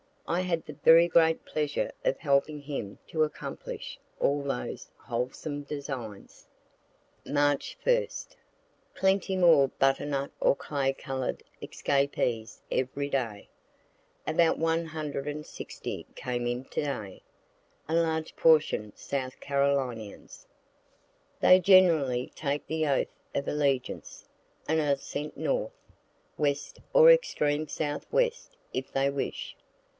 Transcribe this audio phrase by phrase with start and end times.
[0.25, 6.47] I had the very great pleasure of helping him to accomplish all those wholesome designs.
[7.25, 8.35] March 1st.
[8.95, 13.49] Plenty more butternut or clay color'd escapees every day.
[14.25, 17.21] About 160 came in to day,
[17.89, 20.47] a large portion South Carolinians.
[21.41, 24.25] They generally take the oath of allegiance,
[24.67, 25.75] and are sent north,
[26.37, 29.55] west, or extreme south west if they wish.